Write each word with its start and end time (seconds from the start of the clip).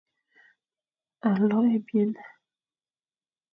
Alo 1.29 1.59
ebyen, 1.75 2.11